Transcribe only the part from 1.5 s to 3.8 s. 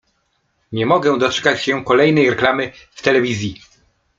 się kolejnej reklamy w telewizji.